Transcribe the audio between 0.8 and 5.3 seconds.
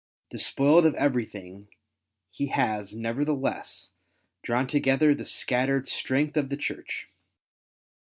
of everything, he has, nevertheless, drawn together the